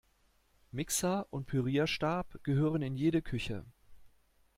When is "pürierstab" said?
1.45-2.39